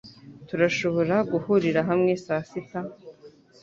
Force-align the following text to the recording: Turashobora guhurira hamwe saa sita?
Turashobora 0.47 1.15
guhurira 1.31 1.79
hamwe 1.89 2.11
saa 2.25 2.43
sita? 2.49 2.79